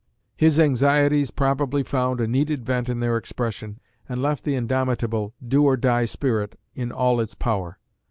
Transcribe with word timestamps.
His 0.35 0.59
anxieties 0.59 1.29
probably 1.29 1.83
found 1.83 2.19
a 2.19 2.27
needed 2.27 2.65
vent 2.65 2.89
in 2.89 3.01
their 3.01 3.17
expression, 3.17 3.79
and 4.09 4.19
left 4.19 4.43
the 4.43 4.55
indomitable 4.55 5.35
do 5.47 5.63
or 5.65 5.77
die 5.77 6.05
spirit 6.05 6.57
in 6.73 6.91
all 6.91 7.19
its 7.19 7.35
power. 7.35 7.77